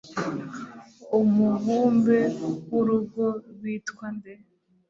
Umubumbe 1.19 2.19
w'urugo 2.69 3.25
rwitwa 3.49 4.05
nde? 4.15 4.33